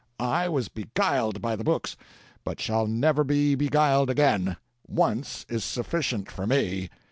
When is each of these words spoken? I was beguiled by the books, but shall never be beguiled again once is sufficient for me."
I 0.19 0.49
was 0.49 0.67
beguiled 0.67 1.43
by 1.43 1.55
the 1.55 1.63
books, 1.63 1.95
but 2.43 2.59
shall 2.59 2.87
never 2.87 3.23
be 3.23 3.53
beguiled 3.53 4.09
again 4.09 4.57
once 4.87 5.45
is 5.47 5.63
sufficient 5.63 6.31
for 6.31 6.47
me." 6.47 6.89